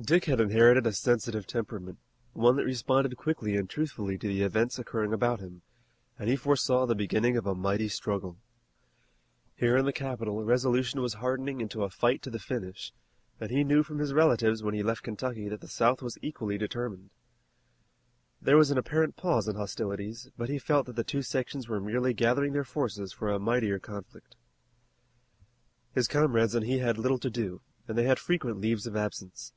[0.00, 1.98] Dick had inherited a sensitive temperament,
[2.32, 5.62] one that responded quickly and truthfully to the events occurring about him,
[6.18, 8.38] and he foresaw the beginning of a mighty struggle.
[9.54, 12.92] Here in the capital, resolution was hardening into a fight to the finish,
[13.38, 16.58] and he knew from his relatives when he left Kentucky that the South was equally
[16.58, 17.10] determined.
[18.40, 21.80] There was an apparent pause in hostilities, but he felt that the two sections were
[21.82, 24.36] merely gathering their forces for a mightier conflict.
[25.92, 29.52] His comrades and he had little to do, and they had frequent leaves of absence.